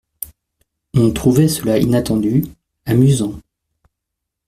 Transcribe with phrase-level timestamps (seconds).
[0.95, 2.45] On trouvait cela inattendu,
[2.87, 3.35] amusant.